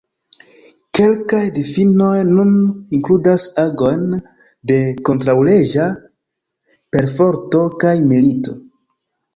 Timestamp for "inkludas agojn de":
3.01-4.81